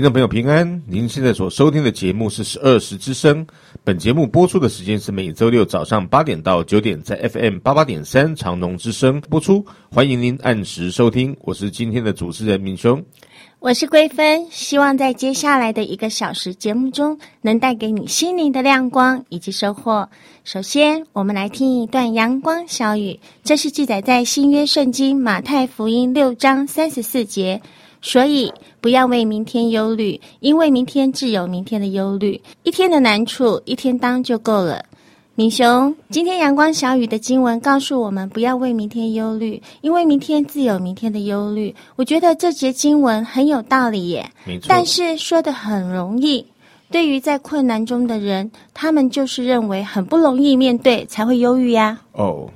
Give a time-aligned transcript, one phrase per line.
[0.00, 3.46] 听众朋友平安，您现在所收听的节目是十二时之声。
[3.84, 9.62] 本节目播出的时间是每周六早上八点到九点，在 FM 八八点三长隆之声播出。
[9.92, 13.04] 欢迎您按时收听，我是今天的主持人明兄，
[13.58, 14.46] 我是桂芬。
[14.50, 20.08] 希望在接下来的一个小时节目中，能带给你心灵的亮光以及收获。
[20.44, 27.60] 首先，我们来听一段阳光小语，这是记载在新约圣经马太福音六章三十四节。
[28.02, 32.40] 所以，不要为明天忧虑，因为明天自有明天的忧虑。
[32.62, 34.82] 一天的难处，一天当就够了。
[35.34, 41.74] 明雄，今天阳光小雨的经文告诉我们，不要为明天忧虑，因为明天自有明天的忧虑。
[41.96, 44.30] 我觉得这节经文很有道理耶。
[44.66, 46.44] 但是说的很容易，
[46.90, 51.98] 对于在困难中的人，他们就是认为很不容易面对，才会忧郁呀。
[52.12, 52.48] 哦。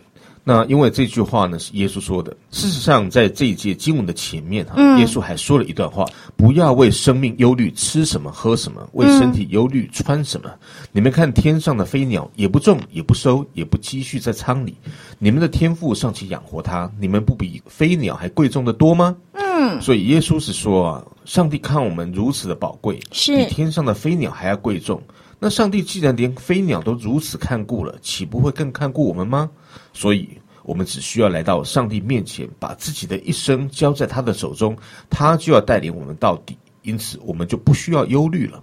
[0.46, 2.36] 那因为这句话呢，是耶稣说的。
[2.50, 6.04] 事实上，在这一节经文的前面哈，嗯、耶稣还说了一段话：
[6.36, 10.50] 不要为生命忧虑，吃什么喝什么；为身体忧虑，穿什么。
[10.50, 10.58] 嗯、
[10.92, 14.76] 你们看天上的飞鸟，也不种，也不收，也不积蓄在仓里，
[15.18, 19.16] 你们的天赋尚且养活它，你们不比飞鸟还贵重的多吗？
[19.32, 19.80] 嗯。
[19.80, 25.02] 所以耶稣是说啊，上帝看我们如此的宝贵，是比天上的飞鸟还要贵重。
[25.40, 29.50] 那上帝既然连飞鸟都如此看顾了，岂不会更看顾我们吗？
[29.92, 30.28] 所以，
[30.62, 34.76] 我们只需要来到上帝面前，把自己的一生交在他的手中，
[35.10, 36.56] 他就要带领我们到底。
[36.82, 38.62] 因此，我们就不需要忧虑了。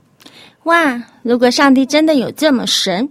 [0.65, 1.03] 哇！
[1.23, 3.09] 如果上帝真的有这么神，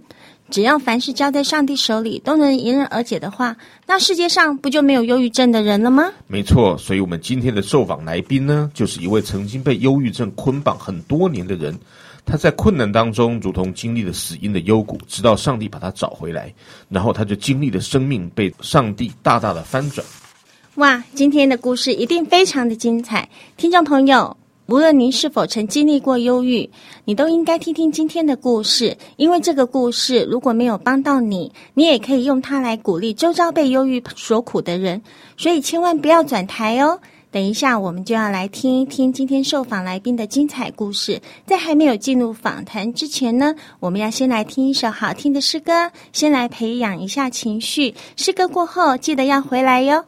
[0.49, 6.09] 只要凡事交在上帝手里都能迎刃而解的话，那世界上不就没有忧郁症的人了吗？
[6.27, 6.77] 没错。
[6.77, 11.77] 所以，我们今天的受访来宾呢，就是一位曾经被忧郁症捆绑很多年的人。
[12.31, 16.53] 他在困难当中，如同经历了死因的幽谷，直到上帝把他找回来，
[16.87, 20.07] 然后他就经历了生命被上帝大大的翻转。
[20.75, 23.27] 哇，今天的故事一定非常的精彩，
[23.57, 24.37] 听众朋友，
[24.67, 26.69] 无论您是否曾经历过忧郁，
[27.03, 35.01] 你都应该听听今天的故事，因为这个故事如果没有帮到你，你也可以用它来鼓励周遭被忧郁所苦的人，
[35.35, 36.97] 所以千万不要转台哦。
[37.31, 41.21] 等一下，我们就要来听一听今天受访来宾的精彩故事。
[41.45, 47.95] 在还没有进入访谈之前呢，我们要先来听一首好听的诗歌，先来培养一下情绪。
[48.17, 50.03] 诗歌过后，记得要回来哟。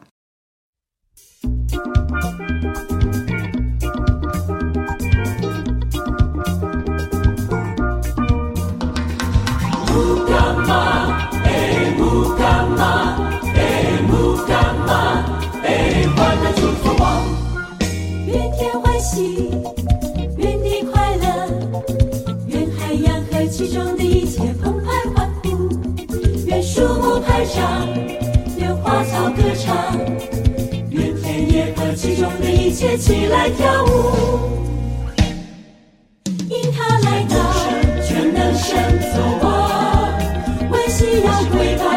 [23.66, 25.48] 其中的一切澎湃欢呼，
[26.46, 27.88] 愿树木拍掌，
[28.58, 29.98] 愿花草歌唱，
[30.90, 33.88] 愿田野和其中的一切起来跳舞。
[36.50, 37.36] 因他来到，
[38.06, 40.12] 全能神所王，
[40.70, 41.93] 欢喜要归到。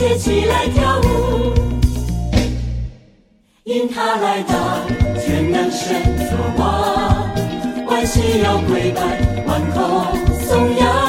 [0.00, 1.52] 接起来跳舞。
[3.64, 4.54] 引他来到
[5.20, 7.28] 全能神座网
[7.86, 10.06] 万系要跪拜万口
[10.40, 10.99] 颂扬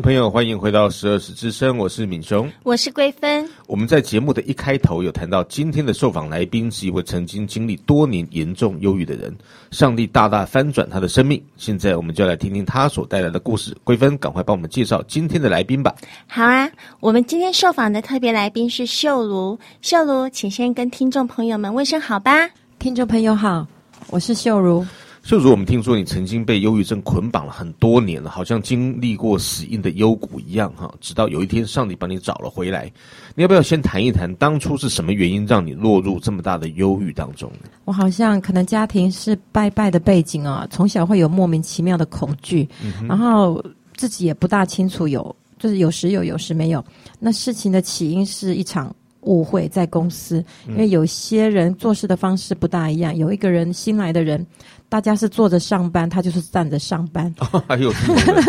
[0.00, 3.48] 朋友，欢迎回到十二时之声，我是敏雄，我是桂芬。
[3.66, 9.34] 我们在节目的一开头有谈到，今天的受访来宾是一位曾经经历多年严重忧郁的人，
[9.70, 11.42] 上帝大大翻转他的生命。
[11.56, 13.76] 现在我们就来听听他所带来的故事。
[13.84, 15.94] 桂芬，赶快帮我们介绍今天的来宾吧。
[16.26, 16.70] 好啊，
[17.00, 19.58] 我们今天受访的特别来宾是秀如。
[19.82, 22.48] 秀如，请先跟听众朋友们问声好吧。
[22.78, 23.66] 听众朋友好，
[24.10, 24.84] 我是秀如。
[25.26, 30.88] 秀如，我们听说你曾经被忧郁症捆绑了很多年了，好像经历过死荫的幽谷一样哈。
[31.00, 32.88] 直到有一天，上帝把你找了回来。
[33.34, 37.68] 你要不要先谈一谈当初是什么原因让你落入这么大的忧郁当中呢？
[37.86, 43.60] 我好像可能家庭是拜拜的背景啊，从小会有莫名其妙的恐惧，嗯、然后
[43.96, 46.84] 自己也不大清楚有，就是有时有，有时没有。
[47.18, 48.94] 那事情的起因是一场
[49.26, 54.44] 误会在公司，因为有些人做事的方式不大一样，有一个人新来的人。
[54.88, 57.34] 大家是坐着上班，他就是站着上班。
[57.40, 57.92] 哦、 还有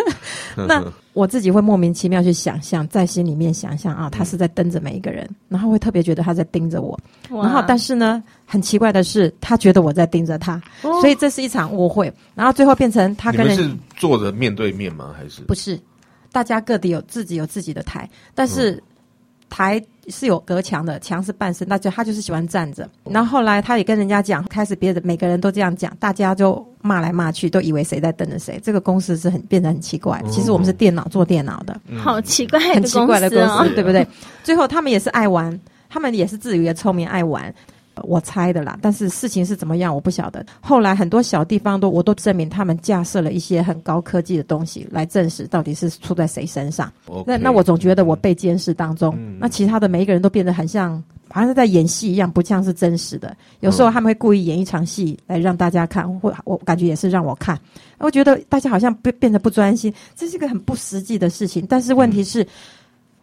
[0.56, 6.98] 那我自己会莫名其妙去想象，在心里面想象啊，他是在瞪着每一个人，嗯、然后会特别觉得他在盯着我。
[7.28, 12.14] 然后，但是呢，很奇怪的是，他觉得我在盯着他，哦、所以这是一场误会。
[12.36, 15.16] 然后最后变成他跟人是坐着面对面吗？
[15.18, 15.80] 还是不是？
[16.32, 18.82] 大家各地有自己有自己的台，但是。
[19.48, 22.88] 嗯台是有隔墙的，墙是半身，那就他就是喜欢站着。
[23.06, 28.60] 然后后来他也跟人家讲，开始别的每个人都这样讲，大家就骂来骂去，都以为谁在瞪着谁。
[28.62, 30.22] 这个公司是很变得很奇怪。
[30.30, 34.06] 其实我们是电脑做电脑的，嗯、好奇怪，很奇怪的公司，对不对？
[34.44, 35.58] 最后他们也是爱玩，
[35.90, 37.54] 他们也是自以为聪明爱玩。
[38.04, 40.46] 我猜的啦，但是事情是怎么样，我不晓得。
[40.60, 46.92] 后来很多小地方都，我都证明他们架设了一些很高科技的东西来证实到底是出在谁身上。
[47.08, 53.36] Okay, 那那我总觉得我被监视当中，嗯、那其他的每一个人都变得很像，好像是在演戏一样，不像是真实的。
[53.60, 57.60] 有时候他们会故意演一场戏来让大家看，或我感觉也是让我看。
[57.98, 61.66] 我觉得大家好像变变得不专心，这是一个很不实际的事情。
[61.68, 62.44] 但是问题是。
[62.44, 62.48] 嗯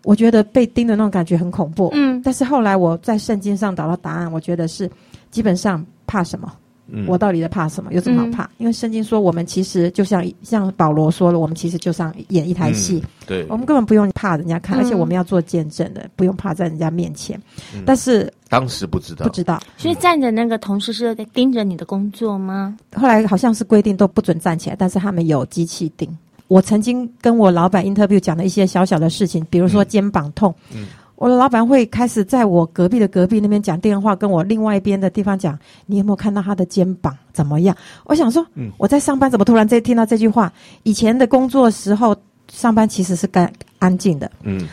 [0.05, 4.89] 我觉得被盯的那种感觉很恐怖，嗯，但是后来我在圣经上找到答案，我觉得是
[5.31, 6.53] 基本上怕什么？
[6.87, 7.91] 嗯，我到底在怕什么？
[7.95, 8.45] 有什么好怕？
[8.45, 17.41] 嗯、因为圣经说我们其实就像像保罗说了，我们其实就像演一台戏，嗯、对，我们根本不用怕人家看，嗯、而且我们要做见证的，不用怕在人家面前。
[17.75, 22.77] 嗯、但是当时不知道，不知道，所以站着那个同事是在盯着你的工作吗？
[22.95, 26.07] 后来好像是规定都不准站起来，但是他们有机器盯。
[26.49, 30.87] 我曾经跟我老板 interview 讲的一些小小的事情，比如说肩膀痛，嗯嗯、
[31.17, 37.77] 我的老板会开始在我隔壁的隔壁那边讲电话，跟我另外一边的地方讲，你有没有看到他的肩膀怎么样？
[38.05, 40.53] 我想说，嗯、我在上班怎么突然在听到这句话？
[40.83, 42.15] 以前的工作时候
[42.53, 44.69] 上班其实是干安静的，嗯，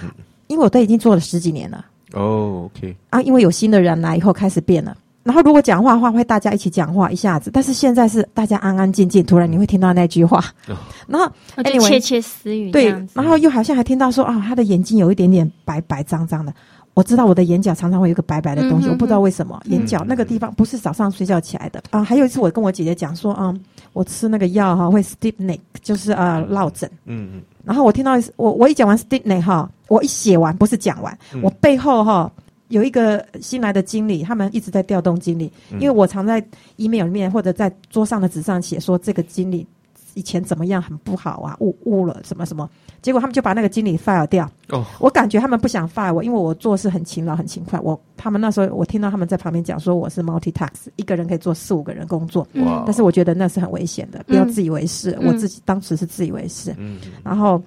[0.47, 1.85] 因为我都已经做了十几年了。
[2.13, 4.97] 哦，OK，啊，因为有新的人来以后开始变了。
[5.23, 10.75] 然后如果讲话的话，会大家一起讲话一下子，但是现在是大家安安静静，突然你会听到那句话，哦、
[11.07, 11.31] 然后
[11.63, 16.51] 就窃窃私语，对，然后又好像还听到说啊，他的眼睛有一点点白白脏脏的。
[16.93, 21.81] 我知道我的眼角常常会有一个白白的东西，嗯、哼哼我不知道为什么眼角那个地方不是早上睡觉起来的。
[21.91, 22.03] 啊。
[22.03, 23.53] 还有一次我跟我姐姐讲说啊，
[23.93, 32.29] 我吃那个药哈会 stiff neck，就是啊落枕，嗯嗯，然后我听到我我一讲完 stiff neck 哈，我一写完不是讲完，嗯、我背后哈。
[32.71, 36.43] 有一个新来的经理，他们一直在调动经理，因为我常在
[36.77, 39.67] email 里面或者在桌上的纸上写说这个经理
[40.13, 42.69] 以前怎么样很不好啊，误误了什么什么，
[43.01, 44.49] 结果他们就把那个经理 fire 掉。
[44.69, 47.79] 哦，我感觉他们不想 fire 我，因为我做事很勤劳很勤快。
[47.79, 52.47] 我他们那时候我听到他们在旁边讲说我是 multitask，一个人可以做四五个人工作。
[52.55, 52.83] 哇！
[52.85, 55.11] 但是我觉得那是很危险的，不要自以为是。
[55.11, 56.75] 嗯、我自己当时是自以为是。
[56.77, 56.99] 嗯。
[57.23, 57.61] 然后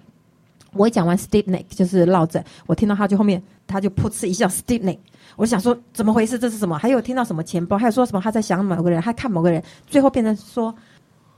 [0.76, 3.42] 我一讲完 stiff neck 就是落枕，我听到他就后面。
[3.66, 4.98] 他就噗嗤一笑，stiff neck。
[5.36, 6.38] 我想说怎么回事？
[6.38, 6.76] 这是什么？
[6.76, 7.78] 还有听到什么钱包？
[7.78, 9.62] 还有说什么他在想某个人，还看某个人。
[9.86, 10.72] 最后变成说，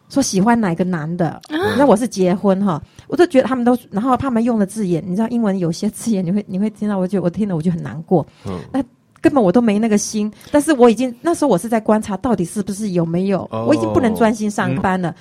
[0.09, 8.26] 说喜欢哪个男的，那、啊、我是结婚哈，我都觉得他们都，然后他们用的字眼，你知道英文有些字眼，你会你会听到，我觉得我听了我就很难过。
[8.45, 8.83] 嗯，那
[9.21, 15.11] 根本我都没那个心，但是我已经那时候我是在观察到底是不是有没有，哦、我已经不能专心上班了。
[15.11, 15.14] 嗯、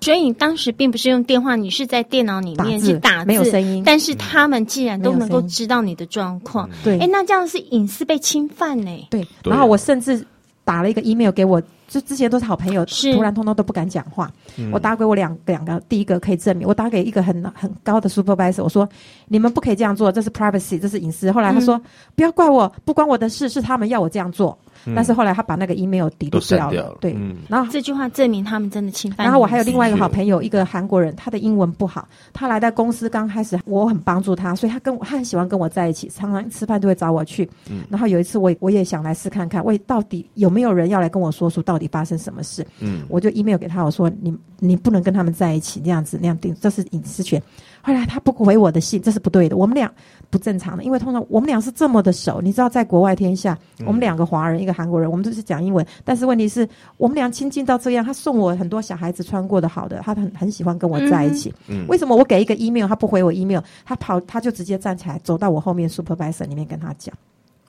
[0.00, 3.82] 所以你当时并不是用电话，你是在电脑里面去打字，没有声音。
[3.84, 9.06] 但是他们既然都能够知道你的状况，对，哎，那这样是隐私被侵犯呢？
[9.10, 10.26] 对，然后我甚至
[10.64, 11.62] 打了一个 email 给我。
[11.86, 14.28] 就之前都是好朋友，突然通通都不敢讲话。
[14.56, 16.66] 嗯、我打给我两两个，第一个可以证明。
[16.66, 18.88] 我打给一个很很高的 supervisor，我说
[19.28, 21.30] 你们不可以这样做，这是 privacy，这是隐私。
[21.30, 21.82] 后来他说、嗯、
[22.16, 24.58] 不要怪我，不关我的事，是他们要我这样做。
[24.94, 27.14] 但是后来他把那个 email 抵掉了，掉了对。
[27.16, 29.24] 嗯、然后这句话证明他们真的侵犯。
[29.24, 32.08] 然后我还有另外一个好朋友，一个韩国人，他的英文不好。
[32.32, 37.48] 他来到公司刚开始，我很帮助他，所以他跟我他很喜欢跟我在一起，常常吃饭都会找我去。
[37.70, 42.66] 嗯、然后有一次我我也想来试看看，喂，到底有没有人要来跟我说出到底发生什么事？
[42.80, 47.42] 嗯，我就 email 给他，我说你你不能跟他们在一起，那样子那样定，这是隐私权。
[47.84, 49.58] 后来他不回我的信，这是不对的。
[49.58, 49.92] 我们俩
[50.30, 52.40] 不正常的，因为通常我们俩是这么的熟。
[52.40, 55.86] 你知道，在国外天下，我们两个华人，一个韩国人，我们都是讲英文。
[56.02, 61.52] 但是问题是我们俩亲近到这样，他送我很多小孩子穿过的好的，他很很喜欢跟我在一起。
[61.68, 67.14] 嗯，为什么我给一个 email，他不回我 email，他跑他就直接站起来走到我后面 supervisor 里面跟他讲。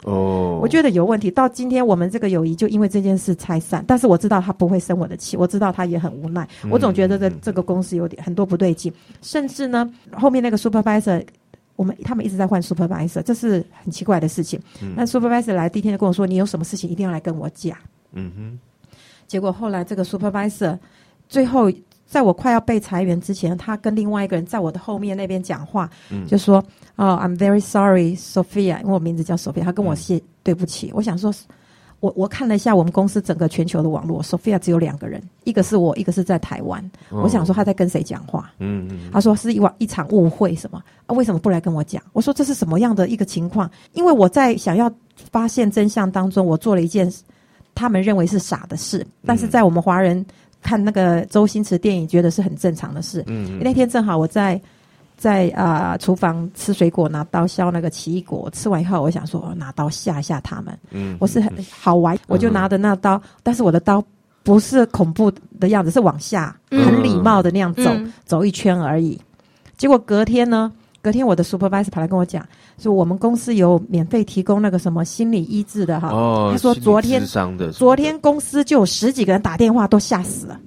[0.06, 1.32] 哦，我觉得有问题。
[1.32, 6.48] 到今天我们这个友谊就因为这件事拆散，但是我知道他不会生我的气，我知道他也很无奈。
[6.70, 8.94] 我总觉得这这个公司有点很多不对劲，
[9.24, 11.26] 甚至呢，后面那个 supervisor，
[11.76, 14.62] 我们他们一直在换 supervisor，这是很奇怪的事情。
[14.96, 17.76] 那 supervisor 来第一天就跟我说：“你有什么事情一定要来跟我讲。”
[18.14, 18.60] 嗯哼。
[19.26, 20.78] 结果后来这个 supervisor
[21.28, 21.72] 最后。
[22.06, 26.64] 在我快要被裁员之前，他跟另外一个人在我的后面那边讲话，嗯、就说
[26.96, 30.90] ：“哦，I'm very sorry, Sophia，因为我名字叫 Sophia。”他跟我谢对不起。
[30.90, 31.34] 嗯、我想说，
[32.00, 36.80] 我我看了一下我们公司整个全球的网络，Sophia 只有两个人，一个是我，一个是在台湾。
[37.10, 38.54] 哦、我想说他在跟谁讲话？
[38.60, 39.10] 嗯嗯。
[39.12, 41.16] 他说是一一场误会，什么啊？
[41.16, 42.02] 为什么不来跟我讲？
[42.14, 43.70] 我说这是什么样的一个情况？
[43.94, 44.90] 因为我在想要
[45.32, 47.12] 发现真相当中，我做了一件
[47.74, 50.24] 他们认为是傻的事，但是在我们华人。
[50.66, 53.24] 看那个周星驰电影，觉得是很正常的事。
[53.28, 54.60] 嗯，嗯，那天正好我在
[55.16, 58.50] 在啊、呃、厨房吃水果，拿刀削那个奇异果。
[58.52, 60.76] 吃完以后，我想说拿刀吓一吓他们。
[60.90, 64.04] 嗯，我是很好玩，我就拿着那刀，嗯、但是我的刀
[64.42, 69.22] 不是恐怖的样子，是往下很礼貌的那样走，嗯、走一圈而已。
[69.78, 70.74] 结果隔天呢？
[71.02, 72.44] 隔天我的 supervisor 跑来跟我讲，
[72.78, 76.10] 说我们公司有免费提供那个什么心理医治的哈。
[76.10, 77.24] 哦，他说昨天
[77.72, 80.60] 昨天公司就有十几个人打电话，都吓死了。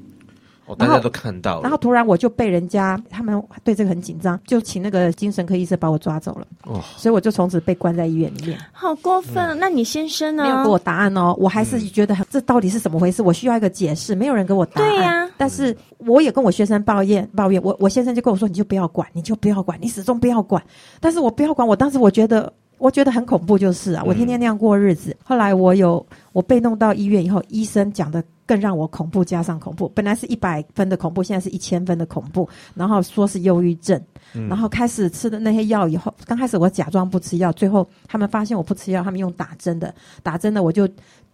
[0.69, 1.63] 哦，大家都看到了。
[1.63, 6.47] 然后突然我就被人家他们对这个很紧张，就请那个精神科医生把我抓走了。
[6.65, 8.59] 哦，所以我就从此被关在医院里面。
[8.73, 9.43] 好过分！
[9.49, 10.45] 嗯、那你先生呢？
[10.45, 13.23] 没有给我答案哦，我还是觉得这到底是怎么回事？
[13.23, 14.15] 我需要一个解释。
[14.15, 14.91] 没有人给我答案。
[14.91, 15.31] 对呀、啊。
[15.37, 20.63] 但是我也跟我学生抱怨抱怨，我我先生就跟我说：“你就不要管，你就不要管，你始终不要管。”
[21.01, 25.11] 但是我不要管，我当时我觉得我觉得很恐怖，就是啊，我天天那样过日子。
[25.11, 28.23] 嗯、后来我有我被弄到医院以后，医生讲的。
[28.49, 32.49] 更让我恐怖，加上恐怖，本来是一百分的恐怖，现在是一千分的恐怖。
[32.75, 40.89] 然后说是忧郁症，嗯、然后开始吃的那些药以后，刚开始我假装不吃药，最后他们发现我不吃药，他们用打针的，打针的我就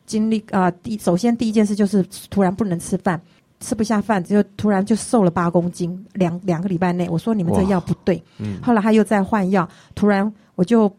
[0.04, 3.20] 经历啊，第、呃、首先第一件事就是突然不能吃饭，
[3.60, 10.92] 吃不下饭，就突然就瘦了八公斤，两两个礼拜内，我说你们这药不对，嗯、后来他又在换药，突然我就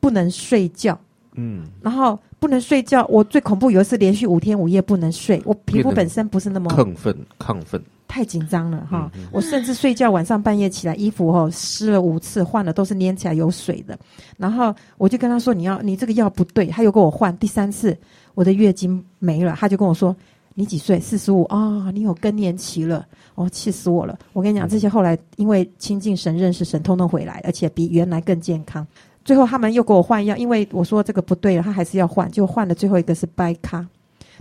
[0.00, 0.98] 不能睡觉，
[1.34, 2.18] 嗯，然后。
[2.40, 5.38] 不能睡觉，我最恐怖有一次连续五天五夜不能睡。
[5.44, 7.78] 我皮肤本身不是那么亢奋，亢奋，
[8.08, 9.12] 太紧张了哈。
[9.30, 13.98] 我甚至睡觉晚上半夜起来，衣服哦湿了五次，换了都是粘起来有水的。
[14.38, 17.94] 然后我就跟他说：“你要你这个药不对。”他又给我换第三次，
[18.34, 20.16] 我的月经没了，他就跟我说
[20.56, 20.98] ：“你几岁？
[20.98, 21.90] 四十五啊？
[21.92, 24.18] 你有更年期了？”哦，气死我了！
[24.32, 28.86] 我跟你讲，这些后来因为亲近神、认识神，通通回来，而且比原来更健康。
[29.24, 33.86] 最后他们又给我换药，因为我说这个不对了，他还是要换，就换了最后一个是掰咖，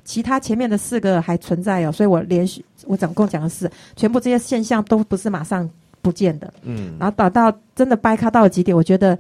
[0.03, 5.69] 其他前面的四个还存在哦，所以我连续我总共讲了四全部这些现象都不是马上
[6.01, 9.17] 不见的，嗯，然后等到真的掰咖到了极点，我觉得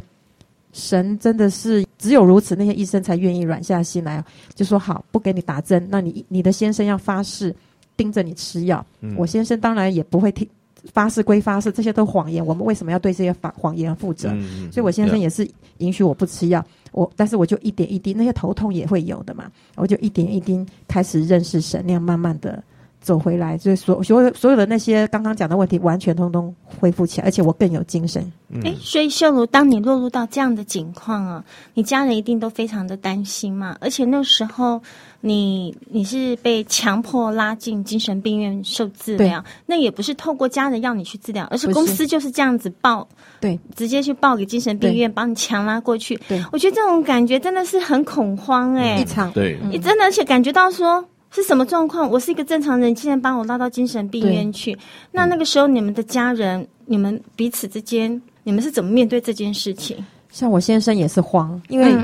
[0.71, 4.23] 神真的是只有如此，那些医生才愿意软下心来，
[4.55, 7.53] 就说好不给你打针，那你你的先生要发誓
[7.97, 10.47] 盯着你吃药，嗯，我先生当然也不会听。
[10.93, 12.45] 发誓归发誓，这些都谎言。
[12.45, 14.29] 我们为什么要对这些谎谎言负责？
[14.31, 19.51] 嗯、所以我先生也是允许我不吃药，我但是我就一点一滴，那些头痛也会有的嘛。
[19.75, 22.63] 我就一点一滴开始认识神，那样慢慢的
[23.01, 28.21] 走回来，就是所所有所有的那些刚刚讲的问题，完全通通恢复起来，而且我更有精神。
[28.63, 33.77] 哎、嗯，所以秀如，当你落入到这样的境况啊，你家人一定都非常的担心嘛。
[33.79, 34.81] 而且那时候
[35.21, 43.07] 你你是被强迫拉进精神病院受治疗，那也不是透过家人要你去治疗，而是公司就是这样子报，
[43.39, 46.19] 对，直接去报给精神病院，把你强拉过去。
[46.27, 51.05] 对，我觉得这种感觉真的是很恐慌哎、欸，一场对，你真的而且感觉到说。
[51.31, 52.09] 是什么状况？
[52.09, 54.77] 我是一个正常人，竟然把我拉到精神病院去。
[55.11, 59.95] 那那个时候，你们的家人、你们彼此之间，你们是怎么面对这件事情？
[60.31, 61.95] 像我先生也是慌，因为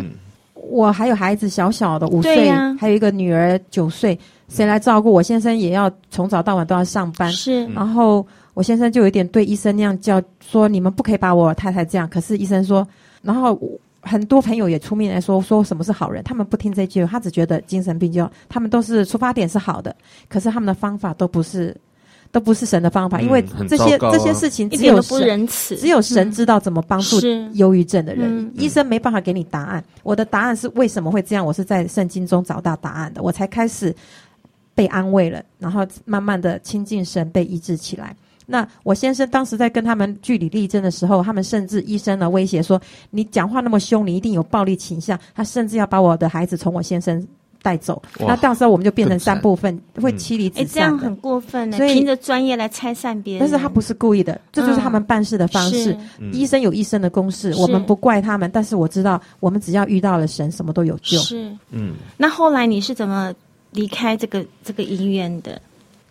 [0.53, 4.17] 我还有孩子小小的五岁，啊、还有一个女儿九岁，
[4.47, 5.11] 谁来照顾？
[5.11, 7.31] 我先生也要从早到晚都要上班。
[7.31, 12.87] 是，然后我先生就有点对医生那样叫说：“你们不可以把我太太这样。”可是医生说，
[13.21, 13.59] 然后。
[14.05, 19.93] 很多朋友也出面来说，说什么是好人，他们不听这句，他只觉得精神病就他们都是出发点是好的，
[20.29, 21.75] 可是他们的方法都不是，
[22.31, 27.19] 都不是神的方法，嗯、因为这些、啊、这些事情只有神，只有神知道怎么帮助
[27.53, 29.83] 忧郁症的人，嗯、医生没办法给你答案。
[30.03, 31.43] 我的答案是为什么会这样？
[31.43, 33.93] 我是在圣经中找到答案的，我才开始
[34.75, 38.15] 被安慰了，然后慢慢的亲近神，被医治起来。
[38.45, 47.25] 那我先生当时在跟他们据理力争的时候，他们甚至医生呢威胁说：“你讲话那么凶，你一定有暴力倾向。”他甚至要把我的孩子从我先生
[47.61, 47.99] 带走。
[48.19, 50.63] 那到时候我们就变成三部分，会妻离子散。
[50.63, 51.77] 哎，这样很过分呢。
[51.77, 55.97] 所以凭着专业来拆散别人，但是他不是故意的，这就是他们办事的方式。
[56.19, 58.49] 嗯、医生有医生的公式，我们不怪他们。
[58.53, 61.17] 但是我知道，我们只要遇到了神，什么都有救。
[61.17, 61.95] 是，嗯。
[62.17, 63.33] 那后来你是怎么
[63.71, 65.59] 离开这个这个医院的？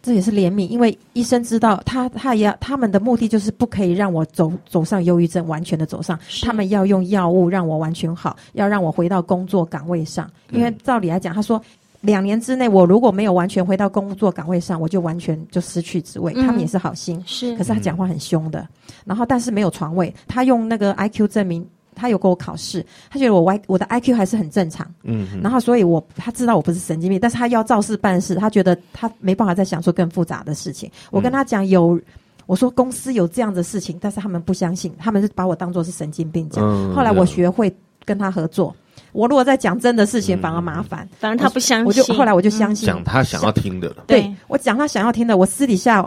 [0.04, 6.18] 这也是怜悯，因为医生知道他，他也要他们的目的就是不可以让我走走上忧郁症，完全的走上。
[6.42, 10.30] 他们要用药物让我完全好，要让我回到工作岗位上。
[10.50, 11.58] 因为照理来讲，他说
[12.02, 16.34] 两年之内我如果没有完全回到工作岗位上，我就完全就失去职位。
[16.36, 18.68] 嗯、他们也是好心，是，可是他讲话很凶的。
[19.06, 21.66] 然后但是没有床位，他用那个 IQ 证明。
[21.94, 30.90] 他有给我考试，他觉得我 Y 我的 IQ 还是很正常，嗯，然后所以我他知道我不是神经病，但是他要照事办事，他觉得他没办法再想说更复杂的事情。
[31.10, 32.00] 我跟他讲有，
[32.46, 36.64] 我说公司有这样的事情，但是他们不相信，他们是把我当做是神经病讲。
[36.64, 38.74] 嗯、后来我学会跟他合作，
[39.12, 46.06] 我如果在讲真的事情，反而麻烦，反正他不相信，我就后来我就相信，讲他想要听的，对，我讲他想要听的，我私底下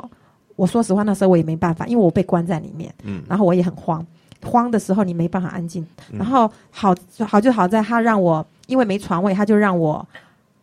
[0.55, 4.05] 我说实话，那时候我也没办法，因为我被关在里面，嗯，然后我也很慌。
[4.43, 5.85] 慌的时候，你没办法安静。
[6.11, 10.05] 然后好好就好在他让我，因为没床位，他就让我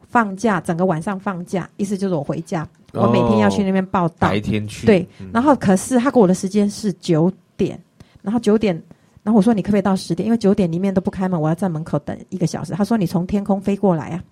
[0.08, 4.28] 放假，整个晚上放假，意思就是我回家，我每天要去那边报道。
[4.28, 4.86] 白天去。
[4.86, 5.06] 对。
[5.32, 7.78] 然后可是他给我的时间是九点，
[8.22, 8.80] 然后九点，
[9.22, 10.24] 然后我说你可不可以到十点？
[10.24, 12.72] 因为九点里面都不开门，我要在门口等一个小时。
[12.72, 14.22] 他说你从天空飞过来啊，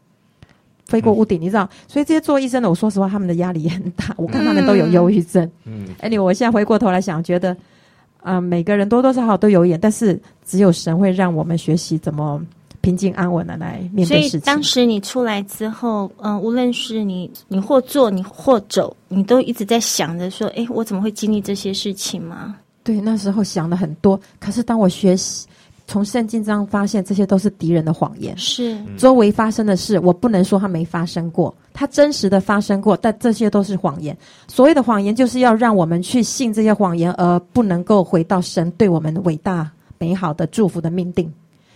[0.87, 1.69] 飞过屋顶，你知道？
[1.89, 4.15] 所以这些做医生的，我说实话，他们的压力也很大。
[4.17, 5.51] 我看他们都有忧郁症。
[5.65, 5.89] 嗯。
[5.99, 7.57] 哎，你我现在回过头来想，觉得。
[8.23, 12.41] 啊、呃，每个人多多少少都有眼，但是只有神会让我们学习怎么
[12.81, 14.31] 平静安稳的来面对事情。
[14.31, 22.57] 所以当时你出来之后，嗯、呃，无论是你你或坐你或走，你都一直在想着说，哎，我怎么会经历这些事情吗？
[22.83, 24.21] 对，那时候想了很多。
[24.41, 25.47] 可是当我学习。
[25.93, 28.35] 从圣经中发现，这些都是敌人的谎言。
[28.39, 34.17] 是周围发生的事，我不能说它没发生过，它真实的发生过，但这些都是谎言。
[34.49, 41.31] 所谓的谎言，就是要让我们去信这些谎言，而不能够回到神对我们伟大美好的祝福的命定。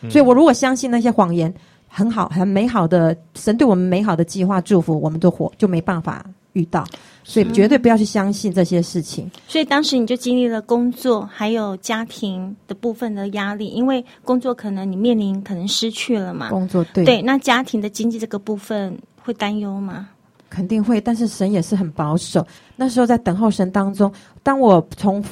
[0.09, 1.53] 所以我如果相信那些谎言，
[1.87, 6.25] 很好，很美好的神对我们美好的计划祝福，我们就活就没办法
[6.57, 6.85] 遇到。
[7.29, 9.29] 所以绝对不要去相信这些事情。
[9.49, 16.51] 所以当时你就经历了工作还有家庭的部分的压力，因为工作可能你面临可能失去了嘛。
[16.51, 20.09] 工作对对，那家庭的经济这个部分会担忧吗？
[20.49, 22.47] 肯定会，但是神也是很保守。
[22.77, 24.11] 那时候在等候神当中，
[24.45, 25.23] 当我从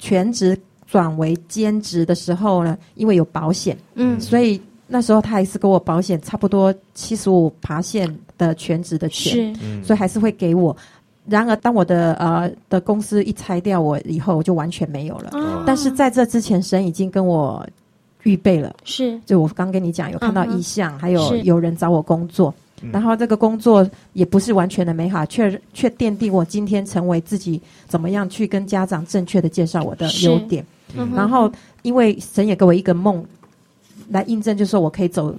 [0.00, 10.74] 全职转为兼职的时候呢，因为有保险，嗯，所以那时候他还是给我保险，差不多七十五爬线的全职的钱，所以还是会给我。
[11.26, 15.28] 然而，当我的呃的公司一拆掉我以后，我就完全没有了。
[15.34, 17.68] 哦、但是在这之前，神已经跟我
[18.22, 18.74] 预备了。
[18.84, 22.54] 是，就我刚跟你讲，有看到意向，嗯、还有有人找我工作。
[22.90, 30.64] 然后这个工作也不是完全的美好，却却奠定我今天成为自己怎么样去跟家长正确的介绍我的优点。
[30.96, 33.22] 嗯、然后，因为神也给我一个梦
[34.08, 35.34] 来印证，就是说我可以走。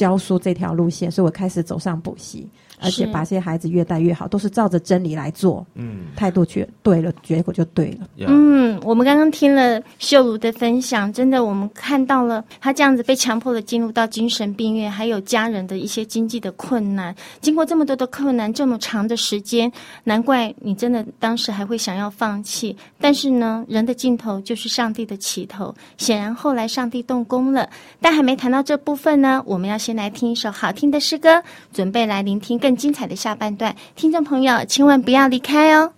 [0.00, 2.48] 教书这条路线，所以我开始走上补习，
[2.80, 5.66] 而且把这些孩子越带越好，都是照着真理来做。
[5.74, 8.08] 嗯，态度却对了，结果就对了。
[8.26, 17.14] 嗯，我们刚刚听了秀如的分享，真的，我们看到了他这样子被强迫的进入到精神病院，还有家人的一些经济的困难。
[17.42, 19.70] 经过这么多的困难，这么长的时间，
[20.04, 22.74] 难怪你真的当时还会想要放弃。
[22.98, 25.74] 但是呢，人的尽头就是上帝的起头。
[25.98, 27.68] 显然后来上帝动工了，
[28.00, 29.90] 但还没谈到这部分呢，我们要先。
[29.90, 33.74] 先来听一首好听的诗歌，准备来聆听更精彩的下半段。
[33.96, 35.92] 听众朋友，千万不要离开哦。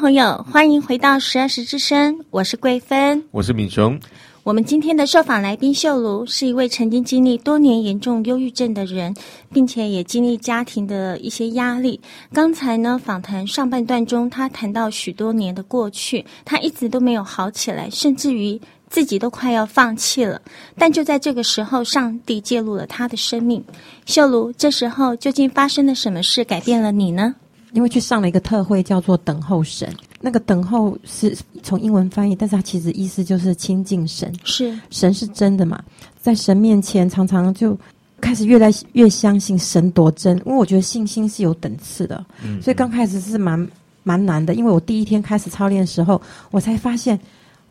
[0.00, 3.22] 朋友，欢迎回到十二时之声，我是桂芬。
[3.32, 4.00] 我是敏雄。
[4.42, 9.14] 我们今天的受访来宾秀茹是一位曾经经历多年严重忧郁症的人，
[9.52, 12.00] 并且也经历家庭的一些压力。
[12.32, 18.58] 刚才呢，访谈上半段中，他谈到许多年的过去，他一直都没有好起来，甚至于
[18.88, 20.40] 自己都快要放弃了。
[20.78, 23.62] 但就在这个时候，上帝介入了他的生命。
[24.06, 27.34] 秀茹，这时候究竟发生了什么事改变了你呢？
[27.72, 29.88] 因为去上了一个特会，叫做“等候神”。
[30.20, 34.32] 那个“等候”是从英文翻译，但是它其实意思就是亲近神。
[34.44, 35.82] 是神是真的嘛？
[36.20, 37.78] 在神面前，常常就
[38.20, 40.36] 开始越来越相信神多真。
[40.38, 43.68] 因为我觉得信心是有等次的，嗯所以刚开始是蛮
[44.02, 44.54] 蛮难的。
[44.54, 47.18] 因为我第一天开始操练的时候，我才发现，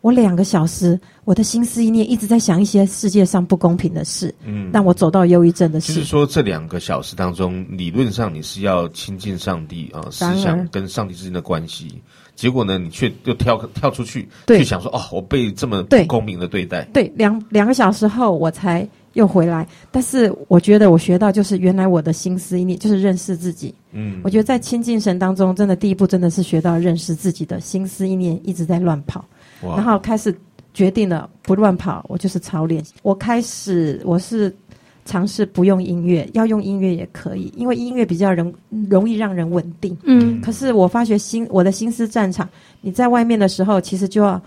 [0.00, 5.92] 我两个小时，我的心思意念一直在想一些世界上不公平的事，嗯让我走到忧郁症的事。
[5.92, 12.00] 就是说，这两个小时当中，理论上你是要亲近上帝啊、呃，思想跟上帝之间的关系。
[12.34, 16.82] 结果呢，你却又跳跳出去，对去想说，哦，我被这么不公平的对待。
[16.94, 23.74] 对，两两个小时后我才又回来，但是我觉得我学到就是原来我的心思意念就是认识自己。
[23.92, 29.26] 嗯，我觉得在亲近神当中，真的第一步真的是学到认识自己的心思意念一直在乱跑，哇
[29.62, 30.34] 然后开始
[30.72, 32.84] 决定了不乱跑，我就是操练。
[33.02, 34.54] 我开始我是
[35.04, 38.52] 尝试不用音乐，要用音乐也可以，因为音乐比较容
[38.88, 39.96] 容易让人稳定。
[40.04, 42.48] 嗯可是我发觉心我的心思战场，
[42.80, 44.40] 你在外面的时候，其实就要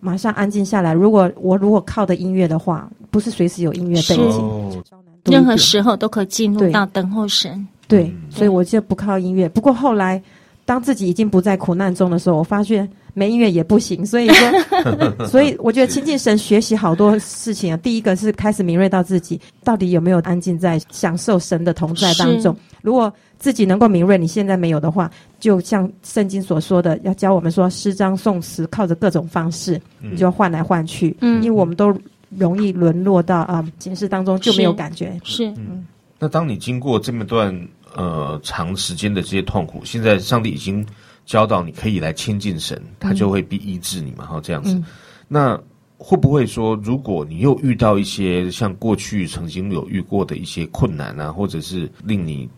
[0.00, 0.92] 马上安静下来。
[0.92, 4.82] 如果我如果靠的音乐的话，不是随时有音乐背景，哦，
[5.24, 7.66] 任何时候都可以进入到等候神。
[7.86, 9.48] 对嗯，所以我就不靠音乐。
[9.48, 10.20] 不过后来，
[10.64, 14.06] 当自己已经不在苦难中的时候，我发现没音乐也不行。
[14.06, 17.76] 所以说， 所以我觉得亲近神学习好多事情啊。
[17.78, 22.56] 第一个是开始敏锐到自己到底有没有安静在享受神的同在当中。
[22.80, 31.16] 如果自己能够敏锐，你现在没有的话，就像圣经所说的，要教我们说诗章颂词，靠着各种方式，你就要换来换去。
[31.20, 31.92] 嗯因为我们都
[32.36, 35.20] 容易沦落到啊形式当中就没有感觉。
[35.24, 35.86] 是，嗯
[36.18, 37.56] 那当你经过这么段
[37.94, 40.84] 呃长时间的这些痛苦，现在上帝已经
[41.28, 44.72] 教导你可以来亲近神，他就会必医治你嘛，哈、这样子。
[44.74, 44.84] 嗯
[45.30, 45.60] 那
[45.98, 52.48] 会不会说，如果你又遇到一些像过去曾经有遇过的一些困难啊，或者是令你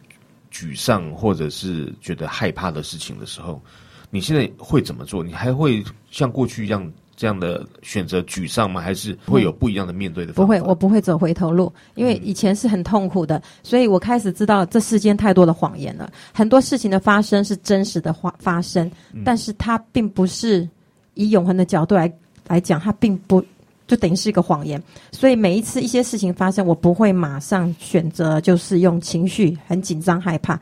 [0.53, 3.61] 沮丧，或者是觉得害怕的事情的时候，
[4.09, 5.25] 你现在会怎么做？
[5.25, 6.89] 你还会像过去一样
[7.21, 8.81] 这样的选择沮丧吗？
[8.81, 10.47] 还是会有不一样的面对的方法？
[10.47, 16.11] 不会，我不会走回头路，因为以前是很痛苦的，所以我开始知道这世间太多的谎言了。
[16.33, 18.91] 很多事情的发生是真实的发发生，
[19.23, 20.67] 但是它并不是
[21.13, 22.11] 以永恒的角度来
[22.49, 23.45] 来讲，它并不
[23.87, 24.83] 就等于是一个谎言。
[25.13, 30.59] 所以每一次一些事情发生，我不会马上选择就是用情绪很紧张害怕。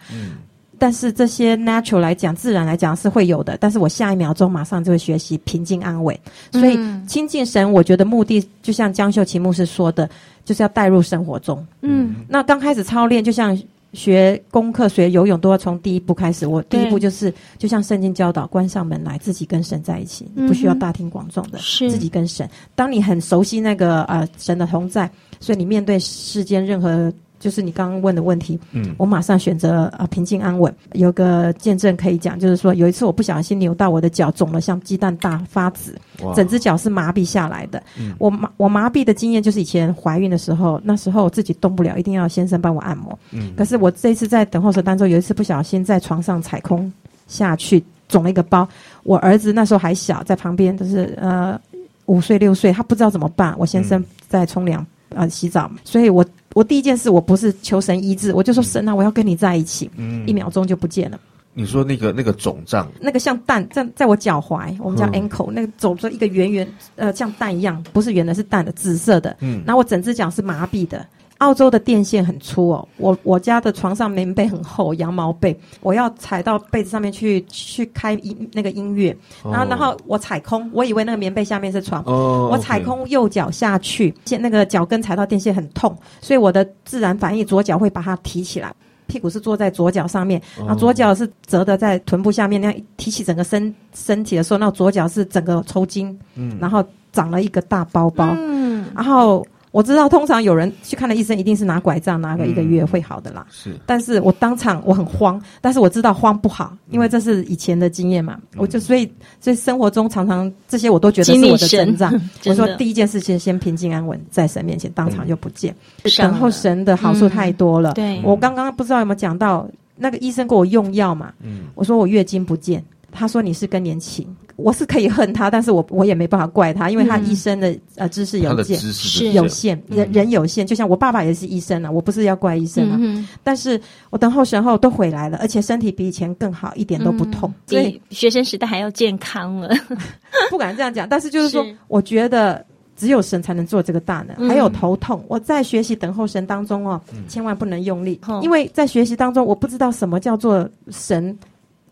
[0.79, 3.57] 但是这些 natural 来讲，自然来讲是会有的。
[3.61, 6.17] 但是我下一秒钟马上就会学习平静安稳。
[6.53, 10.09] 所以亲近神，我觉得目的就像江秀琪牧师说的，
[10.45, 11.67] 就是要带入生活中。
[11.83, 13.61] 嗯，那刚开始操练，就像
[13.93, 16.47] 学功课、学游泳，都要从第一步开始。
[16.47, 22.49] 我第一步就是，就像圣经教导，关上门来，自己跟神在一起，嗯不需要大庭广众的，是自己跟神。
[22.75, 25.11] 当你很熟悉那个呃神的同在，
[25.41, 27.13] 所以你面对世间任何。
[27.39, 30.75] 就是你刚刚问的问题，嗯，我马上选择啊、呃、平静安稳。
[30.93, 35.97] 有个见证可以讲，就是说有一次我不小心扭到我的脚，肿了像鸡蛋大发紫，
[36.35, 37.83] 整只脚是麻痹下来的。
[37.99, 43.17] 嗯我麻我麻痹的经验就是以前怀孕的时候，那时候我自己动不了，一定要先生帮我按摩。
[43.33, 46.93] 嗯可是我这一次在等候室当中，有一次不小心在床上踩空
[47.29, 48.69] 下去，肿了一个包。
[49.05, 51.61] 我儿子那时候还小，在旁边就是呃
[52.07, 53.55] 五岁六岁，他不知道怎么办。
[53.59, 54.85] 我先生在冲凉。
[55.15, 56.23] 呃洗澡，所以我
[56.59, 61.21] 我第一件事我不是求神医治，我就说神啊，我要跟你在一起，嗯一秒钟就不见了。
[61.55, 69.37] 你说那个那个肿胀，那个像蛋在在我脚踝，我们叫嗯 ankle，、那个肿着一个圆圆呃像蛋一样，不是圆的，是蛋的，紫色的。
[69.39, 71.07] 嗯然后我整只脚是麻痹的。
[71.39, 88.75] 澳洲的电线很粗哦，我我家的床上棉被很厚，羊毛被，我要踩到被子上面去去开音那个音乐，然后、哦然后我踩空，我以为那个棉被下面是床，哦我踩空右脚下去，现那个脚跟踩到电线很痛，所以我的自然反应左脚会把它提起来。
[89.07, 90.67] 屁股是坐在左脚上面，哦。
[90.67, 96.59] 然后左脚是折的在臀部下面，那样提起整个身身体的时候，那左脚是整个抽筋，嗯。
[96.61, 103.47] 然后长了一个大包包，嗯，然后我知道通常有人去看了医生，一定是拿拐杖拿个一个月会好的啦。
[103.51, 112.13] 是但是我当场我很慌，但是我知道慌不好，因为这是以前的经验嘛，嗯我就所以所以生活中常常这些我都觉得是我的成长。
[112.47, 115.75] 我说第一件事情先平静安稳，在神面前当场就不见。
[116.05, 117.93] 上了等候神的好处太多了。
[117.93, 121.33] 对我刚刚不知道有没有讲到那个医生给我用药嘛？
[121.43, 124.27] 嗯我说我月经不见，他说你是更年期，
[124.59, 128.77] 我是可以恨他，但是我我也没办法怪他，因为他嗯医生的、呃知识有限。
[128.77, 139.73] 是有限，人人有限，就像我爸爸也是医生啊，我不是要怪医生啊，嗯但是我等候神后都回来了，而且身体比以前更好，一点都不痛，所以比学生时代还要健康了。
[140.51, 141.09] 不敢这样讲。
[141.09, 142.65] 但是就是说是，我觉得
[142.97, 144.35] 只有神才能做这个大能。
[144.39, 151.39] 嗯还有头痛，我在学习等候神当中哦，千万不能用力哦，因为在学习当中，我不知道什么叫做神，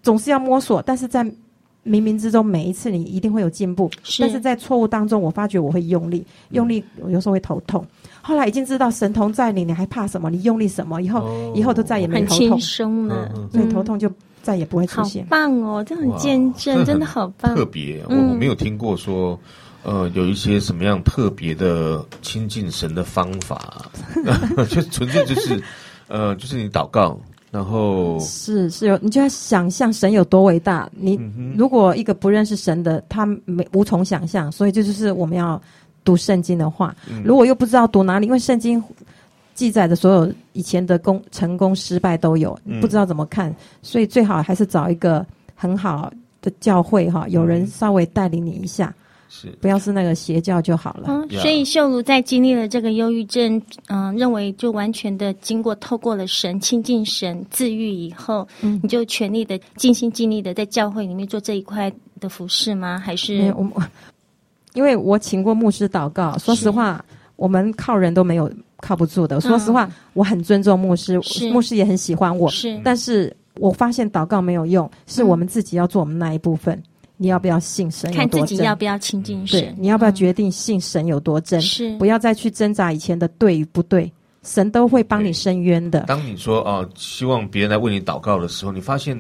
[0.03, 1.25] 总是要摸索，但是在
[1.87, 3.91] 冥冥之中，每一次你一定会有进步。
[4.03, 7.87] 是但是在错误当中，我发觉我会用力，用力我有时候会头痛。
[8.21, 10.29] 后来已经知道神童在你，你还怕什么？
[10.29, 11.01] 你用力什么？
[11.01, 14.11] 以后、哦以后都再也没很头痛轻，松了嗯，所以头痛就
[14.43, 15.29] 再也不会出现好。
[15.31, 17.55] 棒哦，这很哇见证，真的好棒。
[17.55, 19.39] 特别，我没有听过说，
[19.85, 23.87] 呃，有一些什么样特别的亲近神的方法，
[24.69, 25.63] 就纯粹就是，
[26.09, 27.19] 呃，就是你祷告，
[27.57, 30.87] 然后是是有，你就要想象神有多伟大。
[30.93, 34.53] 你嗯如果一个不认识神的，他没无从想象。
[34.53, 35.61] 所以这就是我们要
[36.05, 36.95] 读圣经的话。
[37.09, 38.83] 嗯如果又不知道读哪里，因为圣经
[39.55, 48.95] 记载的所有以前的功成功失败都有，嗯不知道怎么看，所以最好还是找一个很好的教会哈，有人稍微带领你一下，
[49.29, 49.49] 是。
[49.61, 51.05] 不要是那个邪教就好了。
[51.09, 58.81] 嗯，所以秀如在经历了这个忧郁症，嗯、认为就完全的经过透过了神亲近神治愈以后，嗯。
[58.83, 62.99] 你就全力的尽心尽力的在教会里面做这一块的服侍吗？
[62.99, 63.83] 还是，我
[64.75, 67.05] 因为我请过牧师祷告，说实话，
[67.37, 69.41] 我们靠人都没有靠不住的。
[69.41, 71.19] 说实话，我很尊重牧师，
[71.51, 72.79] 牧师也很喜欢我，是。
[72.85, 76.81] 但是我发现祷告没有用，是我们自己要做我们那一部分。
[77.17, 78.45] 你要不要信神有看自？
[78.45, 81.61] 己要不要亲近对神？，你要不要决定信神有多真？
[81.61, 84.11] 是不要再去挣扎以前的对与不对，
[84.43, 86.01] 神都会帮你伸冤的。
[86.01, 89.17] 当你说啊、希望别人来为你祷告的时候，你发现、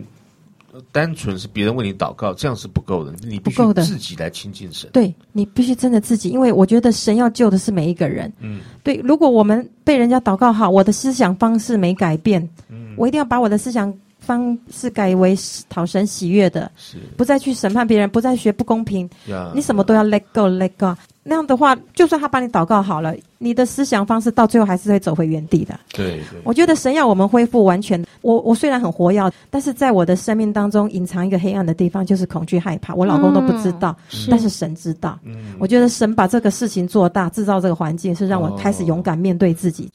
[0.72, 4.90] 呃单纯是别人为你祷告，这样是不够的，你必须不够的自己来亲近神。
[4.92, 8.30] 对你必须真的自己，因为我觉得神要救的是每一个人。
[8.40, 13.92] 嗯，对，如果我们被人家祷告好，我的思想方式没改变，嗯我一定要把我的思想
[14.26, 16.98] 方式改为讨神喜悦的，是。
[17.16, 20.94] 不再去审判别人，不再学不公平，呀，你什么都要 let go，let go。
[21.28, 25.78] 那样的话，就算他把你祷告好了，你的思想方式到最后还是会走回原地的。
[25.92, 28.02] 对对，我觉得神要我们恢复完全。
[28.22, 32.94] 我我虽然很活跃，但是在我的生命当中隐藏一个黑暗的地方，就是恐惧害怕。
[32.94, 35.18] 我老公都不知道，是但是神知道。
[35.24, 39.90] 嗯，我觉得神把这个事情做大，制造这个环境，是让我开始勇敢面对自己。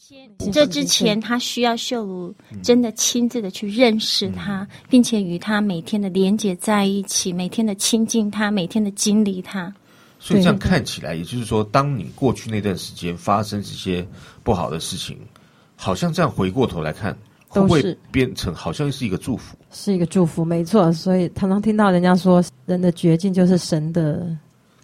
[0.52, 9.74] 这之前，他需要秀如真的亲自的去认识他，并且与他每天的连接在一起，每天的亲近他，每天的经历他。
[10.23, 14.07] 所以这样看起来，也就是说，当你过去那段时间发生这些
[14.43, 15.17] 不好的事情，
[15.75, 17.12] 好像这样回过头来看，
[17.47, 19.57] 会不会变成好像是一个祝福？
[19.71, 20.93] 是一个祝福，没错。
[20.93, 24.27] 所以常常听到人家说，人的绝境就是神的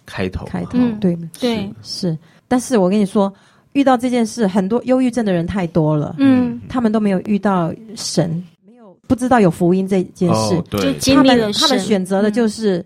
[0.04, 0.70] 开头，开头。
[0.72, 2.18] 嗯对，对，是。
[2.48, 3.32] 但是我跟你说，
[3.74, 10.56] 遇到这件事，很多忧郁症的人太多了，嗯，他们都没有遇到神，没有不知道有福音这件事。
[10.56, 12.84] 哦，就对，他经历了们他们选择的就是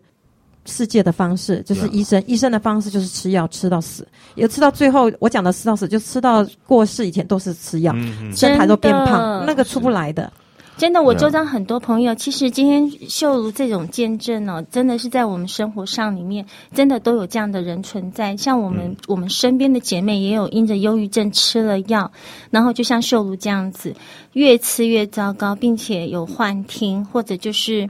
[0.64, 2.22] 世界的方式，就是医生。
[2.26, 10.32] 医生的方式就是吃药吃到死，有吃到最后，我讲的吃到死，就吃到过世以前都是吃药，嗯嗯身材都变胖，那个出不来的。
[10.78, 16.44] 真的，我周遭很多朋友，其实今天秀如这种见证哦，真的是在我们生活上里面，
[16.74, 18.34] 真的都有这样的人存在。
[18.36, 22.10] 像我们、我们身边的姐妹也有因着忧郁症吃了药，
[22.50, 23.94] 然后就像秀如这样子，
[24.32, 27.88] 越吃越糟糕，并且有幻听，或者就是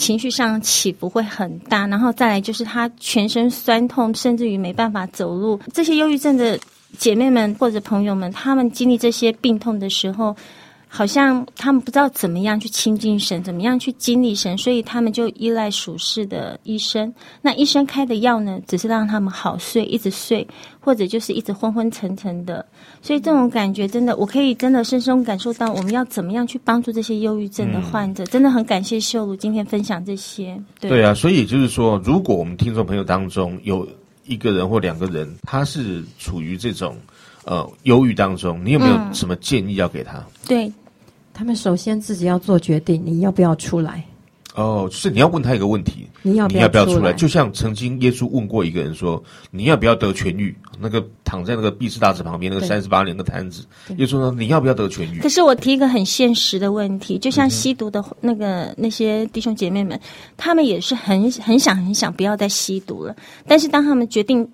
[0.00, 5.60] 情绪上起伏会很大，然后再来就是他全身酸痛，甚至于没办法走路。
[5.74, 6.58] 这些忧郁症的
[6.96, 10.34] 姐妹们或者朋友们，他们经历这些病痛的时候。
[10.92, 17.14] 好像他们不知道怎么样去亲近神，怎么样去经历神，所以他们就依赖属世的医生。
[17.40, 20.44] 那医生开的药呢，只是让他们好睡，一直睡，
[20.80, 22.66] 或者就是一直昏昏沉沉的。
[23.00, 28.24] 所以这种感觉真的，我可以真的深深感受到，我们要怎么样去帮助这些忧郁症的患者。
[28.24, 30.60] 嗯、真的很感谢秀茹今天分享这些。
[30.80, 33.86] 对，对啊，所以就是说，如果我们听众朋友当中有
[34.26, 36.96] 一个人或两个人，他是处于这种
[37.44, 40.18] 呃忧郁当中，你有没有什么建议要给他？
[40.18, 40.72] 嗯、对。
[41.32, 44.04] 他们首先自己要做决定，你要不要出来？
[44.56, 47.14] 哦，就是你要问他一个问题，你要不要，不要出来？
[47.14, 53.64] 就像曾经耶稣问过一个人说：“你要不要得痊愈？”那个躺在那个毕士大池旁边那个三十八年的瘫子，
[53.96, 59.98] 耶稣说：“你要不要得痊愈？”可是我提一个很现实的问题，就像吸毒的那个、嗯、那些弟兄姐妹们，
[60.36, 63.16] 他们也是很很想很想不要再吸毒了，
[63.46, 64.46] 但是当他们决定。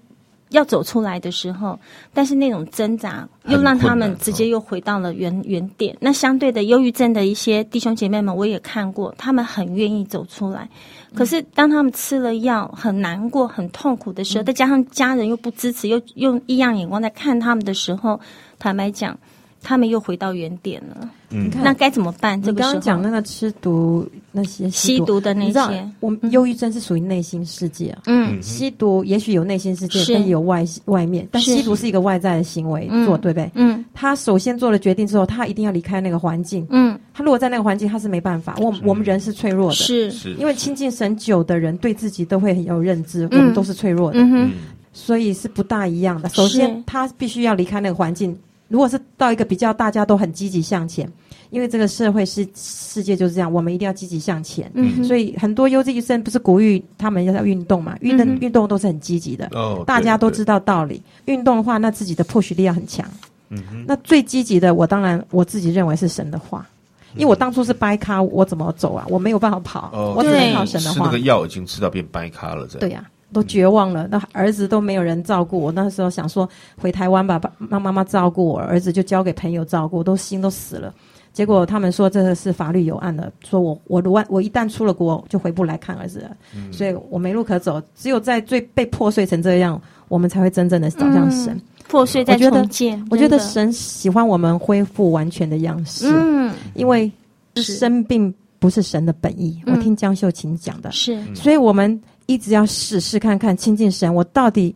[0.50, 1.78] 要走出来的时候，
[2.14, 5.96] 但是那种挣扎又让他们直接又回到了原原点。
[6.00, 10.68] 那相对的，忧郁症的一些弟兄姐妹们，我也看过，他们很愿意走出来。
[11.14, 18.20] 可是当他们吃了药，很难过、很痛苦的时候，再加上家人又不支持，又用异样眼光在看他们的时候，
[18.58, 19.18] 坦白讲。
[19.62, 22.40] 他们又回到原点了，嗯，那该怎么办？
[22.40, 33.50] 这个刚刚讲那个吃毒那些吸毒的那些，我们忧郁症是属于内心世界啊，嗯，吸毒也许有内心世界，但也有外外面，但吸毒是一个外在的行为做，对不对？
[33.54, 38.56] 嗯，他首先做了决定之后，他一定要离开那个环境，嗯，他如果在那个环境，他是没办法。
[38.58, 44.52] 我我们人是脆弱的，是，因为亲近神久的人对自己都会很有认知，我们都是脆弱的，嗯，
[44.92, 46.28] 所以是不大一样的。
[46.30, 48.36] 首先，他必须要离开那个环境。
[48.68, 51.08] 如果是到一个比较大家都很积极向前，
[51.50, 54.70] 因为这个社会是世界就是这样，我们一定要积极向前。
[54.74, 57.96] 嗯，所以很多优质医生不是鼓励他们要运动嘛？
[58.00, 59.48] 运动运动都是很积极的。
[59.52, 61.02] 哦，大家都知道道理。
[61.26, 63.08] 运动的话，那自己的 push 力要很强。
[63.50, 63.84] 嗯哼。
[63.86, 66.66] 那最积极的，我当然我自己认为是神的话，
[67.14, 69.06] 因为我当初是掰咖，我怎么走啊？
[69.08, 70.94] 我没有办法跑，我只能靠神的话。
[70.94, 72.80] 吃那个药已经吃到变掰咖了，这样。
[72.80, 73.04] 对呀。
[73.32, 75.72] 都绝望了，那儿子都没有人照顾我。
[75.72, 76.48] 那时候想说
[76.80, 80.94] 回台湾吧，爸妈妈妈照顾我，儿子就交给朋友照顾，都心都死了。
[81.36, 89.78] 结果他们说这个是法律有案的，说我我我我一旦出了国就回不来看儿子了，嗯、所以我没路可走，只有在最被破碎成这样，
[90.08, 91.48] 我们才会真正的走向神。
[91.48, 97.12] 嗯、破碎再重建，我觉得神喜欢我们恢复完全的样式，嗯，因为
[97.56, 99.60] 生病不是神的本意。
[99.66, 100.90] 嗯、我听江秀琴讲的。
[100.90, 102.00] 是，所以我们。
[102.28, 104.74] 一直要试试看看亲近神，我到底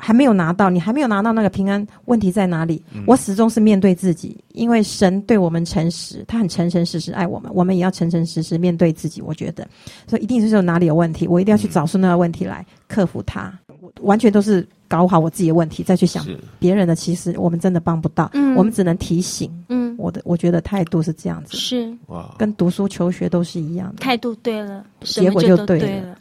[0.00, 2.82] 还没有拿到，你还没有拿到那个平安，问题在哪里？
[2.92, 9.20] 嗯、我始终是面对自己，因为神对我们诚实，他很诚诚实实爱我们，我们也要诚诚实实面对自己。
[9.20, 9.66] 我觉得，
[10.06, 13.52] 所以一定是有哪里有问题，我一定要去找出那个问题来克服它。
[13.80, 16.26] 我、完全都是搞好我自己的问题，再去想
[16.58, 19.50] 别人的，其实我们真的帮不到，嗯、我们只能提醒。
[19.68, 26.16] 嗯，我的我觉得态度是这样子，是哇，跟读书求学都是一样的，态度对了，结果就对了。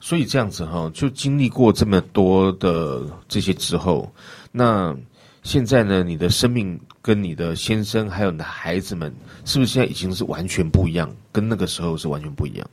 [0.00, 4.10] 所以这样子哈，就经历过这么多的这些之后，
[4.52, 4.94] 那
[5.42, 9.12] 现在呢，你的生命跟你的先生还有你的孩子们，
[9.44, 11.10] 是不是现在已经是完全不一样？
[11.32, 12.66] 跟那个时候是完全不一样。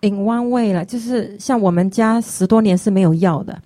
[0.00, 3.60] In one way 了，就是像我们家十多年是没有药的。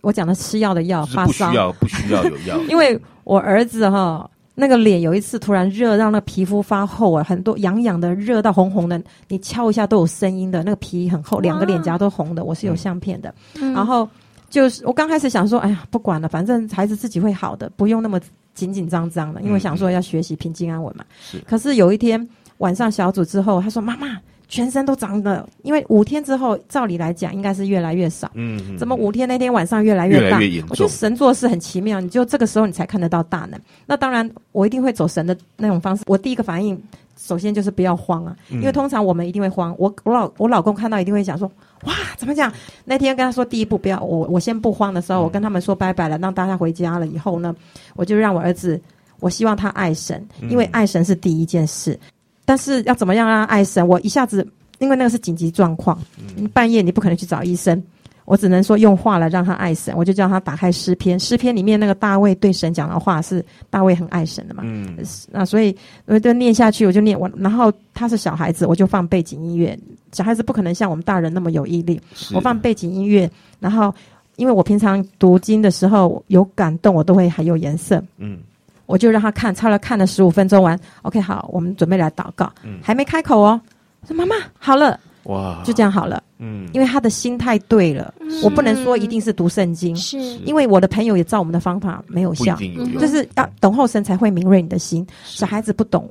[0.00, 4.28] 我讲的吃药的药，不需要不需要有药， 因为我儿子哈。
[4.58, 10.64] 那个脸有一次突然热，让那个皮肤发厚啊，很多痒痒的，热到红红的，你敲一下都有声音的。
[10.64, 13.32] 那个皮很厚，两个脸颊都红的，我是有相片的。
[13.54, 14.08] 嗯、然后
[14.48, 18.18] 就是我刚开始想说，哎呀，不管了，反正孩子自己会好的，不用那么
[18.54, 21.04] 紧紧张张的，因为想说要学习平静安稳嘛。
[21.20, 21.38] 是。
[21.40, 22.26] 可是有一天
[22.56, 24.18] 晚上小组之后，他说：“妈妈。”
[24.48, 28.30] 全身都长了，因为五天之后，照理来讲应该是越来越少。
[28.34, 30.38] 嗯，嗯，怎么五天那天晚上越来越大？
[30.68, 33.60] 我觉得神做事很奇妙，你就这个时候你才看得到大能。
[33.86, 36.04] 那当然，我一定会走神的那种方式。
[36.06, 36.80] 我第一个反应，
[37.16, 39.74] 首先就是不要慌啊，因为通常我们一定会慌。
[39.78, 41.50] 我我老我老公看到一定会想说：
[41.84, 42.52] 哇，怎么讲？
[42.84, 47.52] 那天跟他说第一步不要，我我先不慌的时候，我跟他们说拜拜了，让大家回家了以后呢，
[47.96, 48.80] 我就让我儿子，
[49.18, 51.98] 我希望他爱神，因为爱神是第一件事。
[52.46, 53.86] 但是要怎么样让他爱神？
[53.86, 54.46] 我一下子，
[54.78, 55.98] 因为那个是紧急状况，
[56.38, 57.82] 嗯、半夜你不可能去找医生，
[58.24, 59.92] 我只能说用话来让他爱神。
[59.96, 64.62] 我就叫他打开诗篇，诗篇里面那个大卫对神讲的话是大卫很爱神的嘛。
[64.64, 64.96] 嗯，
[65.30, 65.76] 那所以
[66.06, 69.78] 我就念下去，我就念我，然后他是小孩子，我就放背景音乐。
[70.12, 72.00] 小孩子不可能像我们大人那么有毅力，
[72.32, 73.28] 我放背景音乐，
[73.58, 73.92] 然后
[74.36, 78.02] 因为我平常读经的时候有感动，我都会很有颜色。
[78.18, 78.38] 嗯。
[78.86, 82.50] 我就让他看，超了看了十五分钟完，OK，好，我们准备来祷告。
[82.62, 83.60] 嗯，还没开口哦。
[84.00, 86.22] 我说妈妈好了，哇，就这样好了。
[86.38, 88.14] 嗯，因为他的心态对了，
[88.44, 90.18] 我不能说一定是读圣经，是。
[90.44, 95.04] 因为我的朋友也照我们的方法没有效，有，就是要等候神才会明锐你的心。
[95.24, 96.08] 小孩子不懂，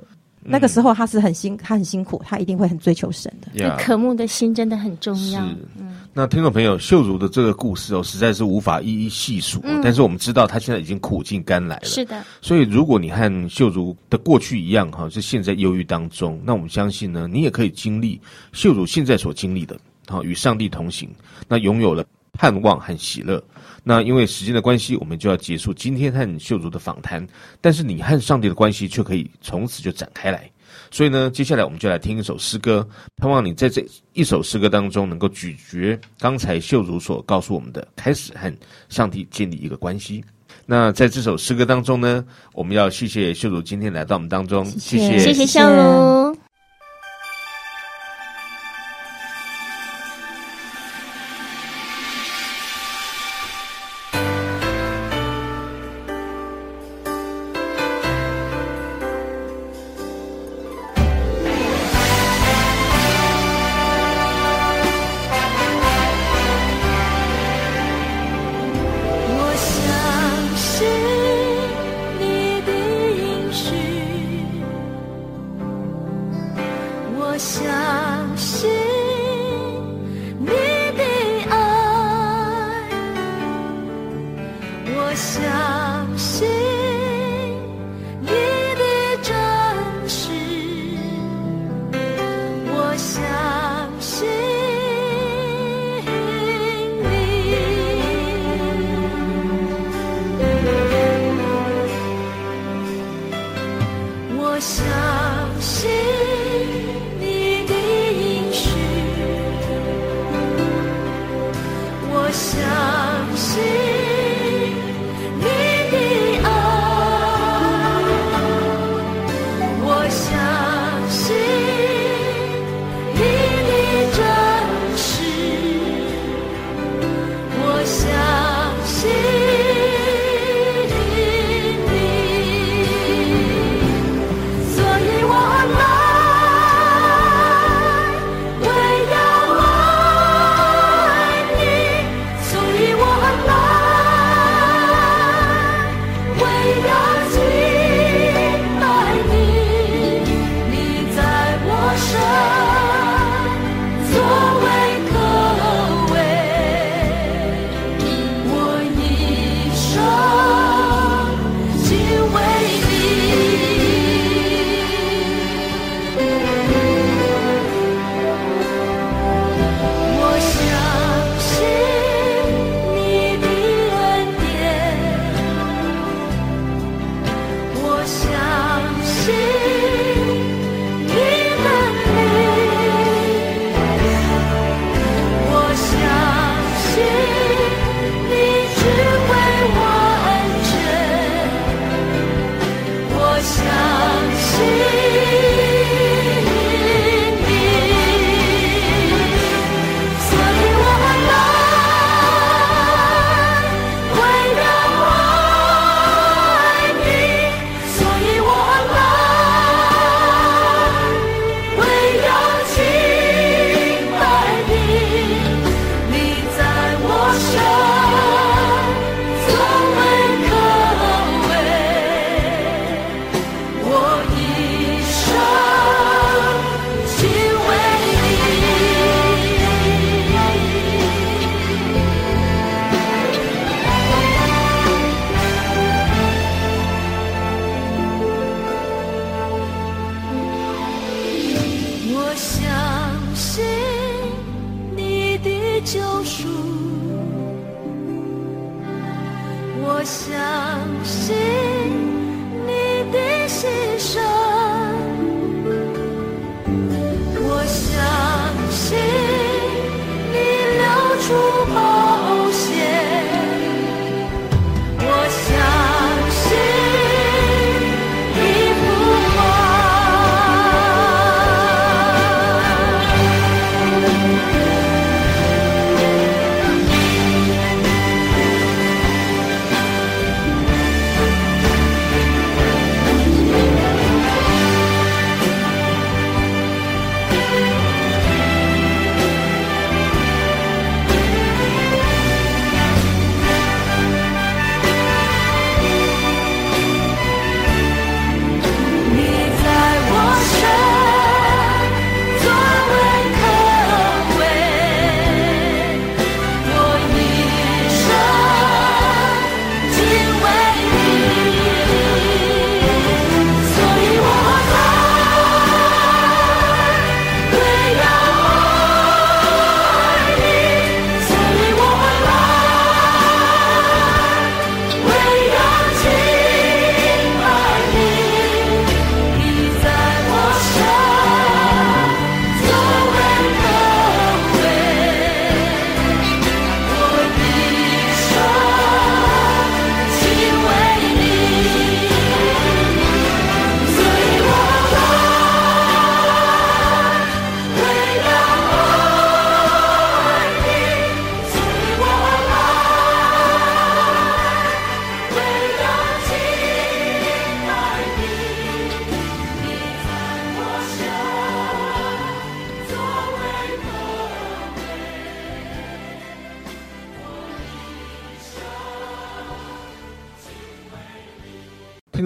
[0.47, 3.63] 那个时候他是很辛，他很辛苦，他一定会很追求神的。
[3.63, 5.43] 呀渴慕的心真的很重是要。，
[6.13, 9.59] 那听众朋友，秀茹的这个故事哦，实在是无法一一细数。
[9.83, 11.85] 但是我们知道，他现在已经苦尽甘来了。
[11.85, 18.21] 是的，所以如果你和秀茹的过去一样，哈，是现在忧郁当中，那我们相信呢，你也可以经历
[18.53, 19.77] 秀茹现在所经历的，
[20.07, 21.09] 好，与上帝同行，
[21.47, 23.43] 那拥有了盼望和喜乐。
[23.87, 27.25] 那因为时间的关系，我们就要结束今天和秀茹的访谈。
[27.61, 30.49] 但是你和上帝的关系却可以从此就展开来。
[30.89, 32.85] 所以呢，接下来我们就来听一首诗歌，
[33.17, 38.51] 盼望你在这一首诗歌当中能够咀嚼刚才秀如所告诉我们的，开始和
[38.89, 40.23] 上帝建立一个关系。
[40.65, 46.44] 那在这首诗歌当中呢，我们要谢谢秀如今天来到我们当中，谢谢谢谢秀茹。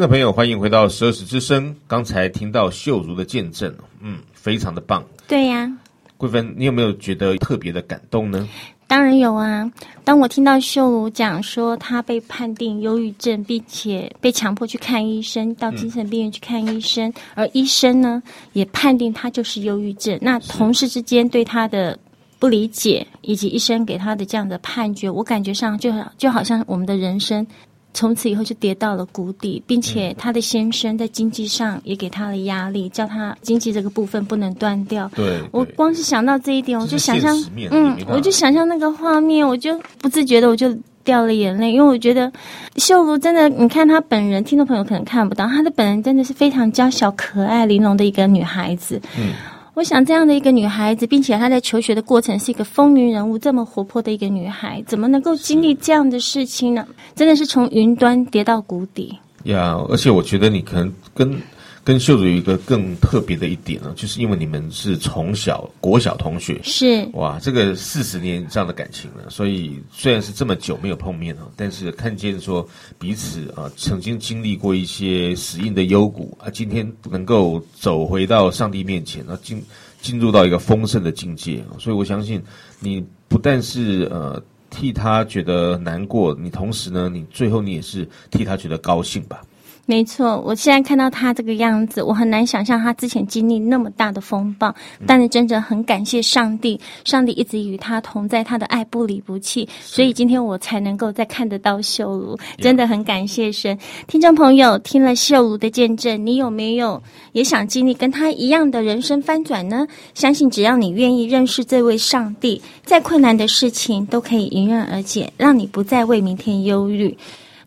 [0.09, 1.75] 朋友，欢迎回到十二时之声。
[1.85, 5.05] 刚才听到秀如的见证，嗯，非常的棒。
[5.27, 5.71] 对呀、啊，
[6.17, 8.49] 桂芬，你有没有觉得特别的感动呢？
[8.87, 9.71] 当然有啊！
[10.03, 20.17] 当我听到秀如讲说她被判定忧郁症，并且被强迫去看医生，到精神病院去看医生，嗯、而医生呢也判定她就是忧郁症。
[20.23, 21.95] 那同事之间对她的
[22.39, 27.45] 不理解，以及医生给她的这样的判决，我感觉上就就好像我们的人生。
[27.93, 35.09] 从此以后就跌到了谷底，并且她的先生在经济上也给她了压力，叫她经济这个部分不能断掉。
[35.15, 37.35] 对，对我光是想到这一点，我就想象，
[37.71, 42.31] 嗯，我就想象那个画面，我就不自觉的我就掉了眼泪，因为我觉得
[42.77, 49.01] 秀如真的，你看她本人，听众朋友可能看不到，她的本人真的是非常娇小、可爱、玲珑的一个女孩子。
[49.17, 49.33] 嗯。
[49.79, 56.85] 我想这样的一个女孩子，并且她在求学的过程是一个风云人物，这么活泼的一个女孩，怎么能够经历这样的事情呢？
[57.15, 59.17] 真的是从云端跌到谷底。
[59.45, 61.41] 呀，而且我觉得你可能跟。
[61.89, 72.63] 跟秀主有一个更特别的一点呢，就是因为你们是从小国小同学，是哇，这个四十年以上的感情了，所以虽然是这么久没有碰面了，但是看见说
[72.99, 79.59] 彼此啊曾经经历过一些死硬的幽谷啊，今天能够走回到上帝面前，啊进
[79.99, 82.39] 进入到一个丰盛的境界，所以我相信
[82.79, 89.41] 你不但是呃替他觉得难过，你同时呢，你最后你也是替他觉得高兴吧。
[89.89, 94.71] 没错，我现在看到他这个样子，我很难想象他之前经历那么大的风暴。
[95.07, 103.75] 但是真的很感谢上帝，上帝一直与他同在，他的爱不离不弃，所以今天我才能够再看得到秀如，真的很感谢神。
[104.05, 109.87] 听众朋友，听了秀如的见证，你有没有也想经历跟他一样的人生翻转呢？
[110.13, 117.17] 相信只要你愿意认识这位上帝，再困难的事情都可以迎刃而解，让你不再为明天忧虑。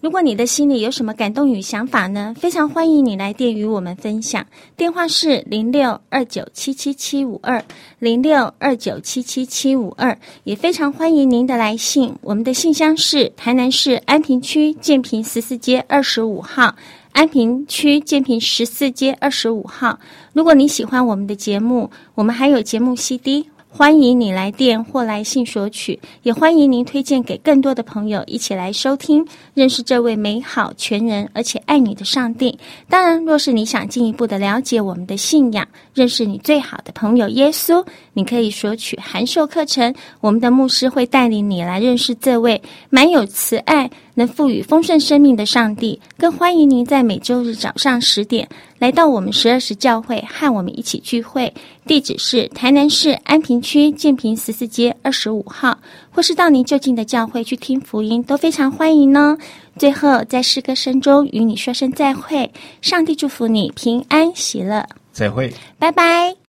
[0.03, 2.35] 如果你的心里有什么感动与想法呢？
[2.37, 4.45] 非常欢迎你来电与我们分享，
[4.77, 7.65] 电话是零六二九七七七五二
[8.01, 16.75] 零六二九七七七五二，也非常欢迎您的来信，我们的信箱是台南市安平区建平十四街二十五号，
[17.13, 20.01] 安平区建平十四街二十五号。
[20.33, 23.47] 如果你喜欢我们的节目，我们还有节目 CD。
[23.75, 32.59] 欢迎你来电或来信索取，也欢迎您推荐给更多的朋友一起来收听，认识这位美好、全人而且爱你的上帝。
[32.87, 42.61] 当然，若是你想进一步的了解我们的信仰，认识你最好的朋友耶稣，你可以索取函授课程，我们的牧师会带领你来认识这位
[42.91, 46.01] 满有慈爱、能赋予丰盛生命的上帝。
[46.19, 48.49] 更欢迎您在每周日早上十点。
[48.79, 51.53] 来到我们十二时教会，和我们一起聚会。
[51.87, 55.79] 地址是台南市安平区建平十四街二十五号，
[56.11, 59.37] 或是到您就近的教会去听福音，都非常欢迎呢。
[59.79, 62.51] 最后，在诗歌声中与你说声再会，
[62.81, 64.87] 上帝祝福你平安喜乐。
[65.13, 66.42] 再会，拜拜。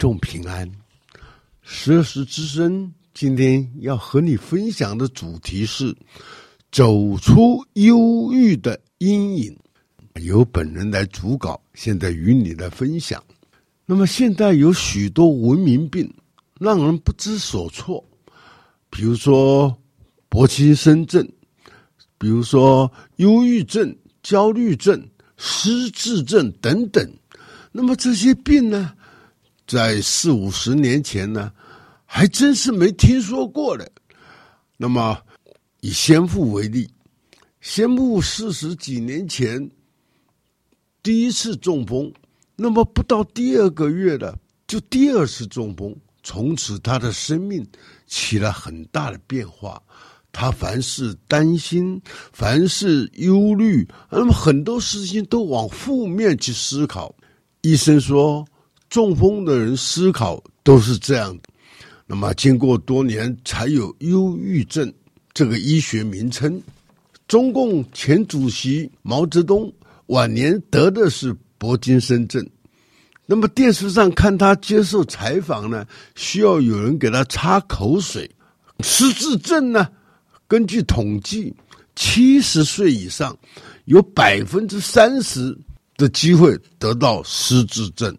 [0.00, 0.66] 众平安，
[1.60, 5.94] 十二时之声今天要和你分享的主题是
[6.72, 9.54] 走出忧郁的阴影，
[10.22, 13.22] 由本人来主稿，现在与你来分享。
[13.84, 16.10] 那么现在有许多文明病，
[16.58, 18.02] 让人不知所措，
[18.88, 19.76] 比如说
[20.30, 21.30] 柏金森症，
[22.16, 27.06] 比如说忧郁症、焦虑症、失智症等等。
[27.70, 28.94] 那么这些病呢，
[29.70, 31.52] 在四五十年前呢，
[32.04, 33.88] 还真是没听说过的。
[34.76, 35.16] 那么，
[35.80, 36.90] 以先父为例，
[37.60, 39.70] 先父四十几年前
[41.04, 42.12] 第一次中风，
[42.56, 45.94] 那么不到第二个月的就第二次中风，
[46.24, 47.64] 从此他的生命
[48.08, 49.80] 起了很大的变化。
[50.32, 52.02] 他凡事担心，
[52.32, 57.14] 凡事忧虑，那么很多事情都往负面去思考。
[57.60, 58.44] 医生说。
[58.90, 61.44] 中风的人思考都是这样的，
[62.06, 64.92] 那么经过多年才有忧郁症
[65.32, 66.60] 这个医学名称。
[67.28, 69.72] 中共前主席毛泽东
[70.06, 72.44] 晚年得的是柏金森症，
[73.26, 75.86] 那么电视上看他接受采访呢，
[76.16, 78.28] 需要有人给他擦口水。
[78.80, 79.88] 失智症呢，
[80.48, 81.54] 根据统计，
[81.94, 83.38] 七十岁以上
[83.84, 85.56] 有百分之三十
[85.96, 88.12] 的机会得到失智症。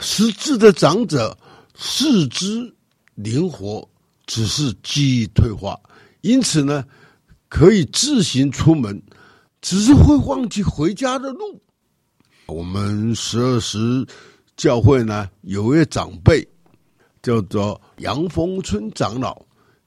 [0.00, 1.36] 失智的长者
[1.74, 2.72] 四肢
[3.14, 3.88] 灵活，
[4.26, 5.78] 只是记忆退化，
[6.20, 6.84] 因此呢，
[7.48, 9.00] 可以自行出门，
[9.60, 11.60] 只是会忘记回家的路。
[12.46, 14.06] 我们十二时
[14.56, 16.46] 教会呢，有位长辈
[17.22, 19.40] 叫做杨丰春长老，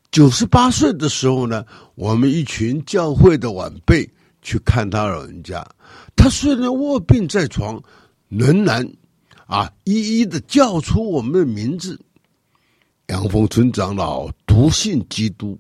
[0.10, 4.10] 九十八岁的时候呢，我们一群教会的晚辈
[4.42, 5.64] 去看他老人家，
[6.16, 7.82] 他虽然卧病在床，
[8.30, 8.90] 仍然。
[9.48, 12.00] 啊，一一的叫出我们的名字。
[13.08, 15.58] 杨凤春长老笃信基督，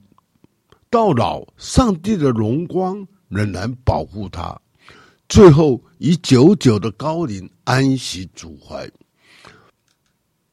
[0.90, 4.60] 到老，上帝的荣光仍然保护他，
[5.30, 8.90] 最后以久久的高龄安息主怀。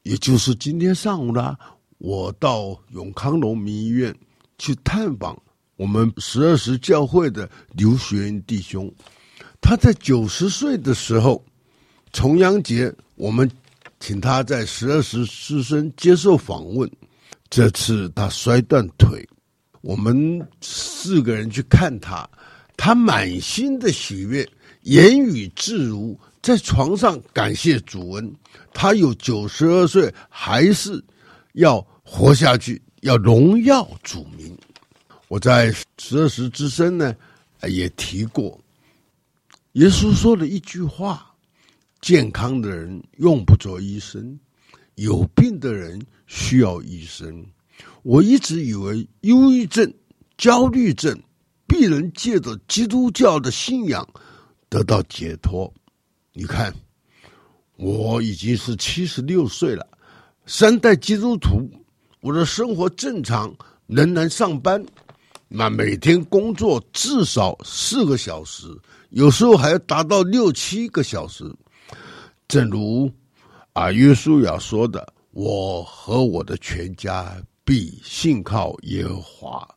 [0.05, 1.57] 也就是今天上午呢，
[1.99, 4.15] 我到永康农民医院
[4.59, 5.37] 去探访
[5.75, 8.89] 我们十二时教会的刘学元弟兄，
[9.61, 11.45] 他在九十岁的时候，
[12.15, 12.91] 重阳节。
[13.17, 13.51] 我们
[14.01, 16.91] 请他在十二时之身接受访问。
[17.51, 19.29] 这次他摔断腿，
[19.83, 22.29] 我们四个人去看他，
[22.77, 24.49] 他满心的喜悦，
[24.83, 28.35] 言语自如，在床上感谢主恩。
[28.73, 31.03] 他有九十二岁，还是
[31.53, 34.57] 要活下去，要荣耀主名。
[35.29, 37.15] 我在十二时之声呢，
[37.69, 38.59] 也提过，
[39.73, 41.34] 耶稣说了一句话。
[42.05, 44.39] 健康的人用不着医生，
[44.97, 47.43] 有病的人需要医生。
[48.03, 49.91] 我一直以为忧郁症、
[50.37, 51.19] 焦虑症
[51.67, 54.07] 必能借着基督教的信仰
[54.69, 55.73] 得到解脱。
[56.35, 56.71] 你看，
[57.77, 59.89] 我已经是七十六岁了，
[60.45, 61.67] 三代基督徒，
[62.21, 63.51] 我的生活正常，
[63.87, 64.85] 仍然上班，
[65.49, 68.67] 那每天工作至少四个小时，
[69.09, 71.51] 有时候还要达到六七个小时。
[72.47, 73.11] 正如
[73.73, 79.69] 啊，约书亚说的：“我和我的全家必信靠耶和华。”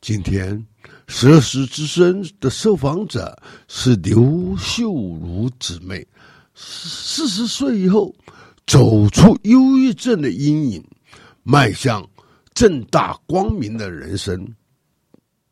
[0.00, 0.66] 今天
[1.08, 3.36] 十二时之身的受访者
[3.68, 6.06] 是刘秀如姊妹，
[6.54, 8.14] 四十岁以后
[8.66, 10.84] 走出忧郁症的阴影，
[11.42, 12.08] 迈向
[12.54, 14.54] 正大光明的人生，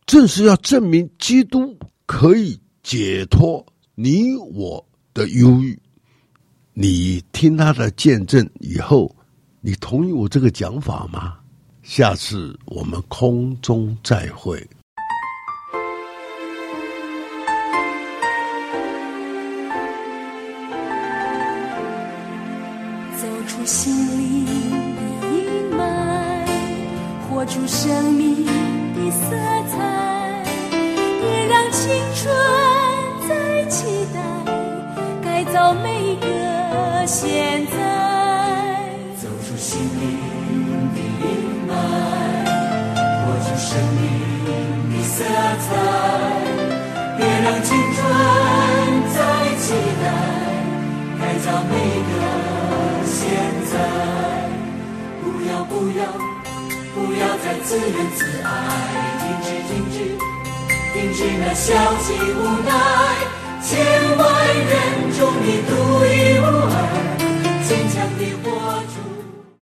[0.07, 3.65] 正是要证明基督可以解脱
[3.95, 5.79] 你我的忧郁。
[6.81, 9.13] 你听他的见证以后，
[9.61, 11.35] 你同意我这个讲法吗？
[11.83, 14.65] 下次我们空中再会。
[23.17, 24.47] 走出心灵
[24.95, 25.03] 的
[25.35, 26.47] 阴霾，
[27.29, 29.31] 活出生命的色
[29.67, 32.33] 彩，点亮青春
[33.29, 34.21] 在期待，
[35.39, 36.27] 改造每个。
[37.07, 37.77] 现在
[39.23, 40.03] 走出心灵
[40.93, 41.25] 的阴
[41.69, 41.71] 霾，
[43.23, 44.03] 活出生命
[44.43, 44.51] 的
[45.05, 45.23] 色
[45.63, 45.71] 彩，
[47.17, 47.97] 别让青春
[49.15, 49.17] 再
[49.61, 49.65] 期
[50.03, 50.05] 待，
[51.21, 51.73] 改造每
[52.09, 52.13] 个
[53.07, 53.17] 现
[53.71, 53.73] 在。
[55.23, 56.03] 不要不要
[56.97, 58.47] 不要再自怨自艾，
[59.21, 59.97] 停止停止
[60.93, 61.65] 停止那消
[62.03, 62.69] 极无奈，
[63.61, 63.79] 千
[64.17, 64.73] 万人
[65.19, 65.71] 中你独
[66.07, 66.75] 一无二
[67.67, 68.47] 坚强的活
[68.85, 68.98] 着